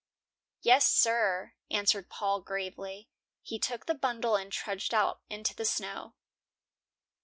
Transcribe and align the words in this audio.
"Yes, 0.63 0.87
sir," 0.87 1.53
answered 1.69 2.09
Paul, 2.09 2.41
gravely. 2.41 3.07
He 3.43 3.59
took 3.59 3.85
the 3.85 3.93
bundle 3.93 4.35
and 4.35 4.51
trudged 4.51 4.95
out 4.95 5.21
into 5.29 5.53
the 5.53 5.63
snow. 5.63 6.15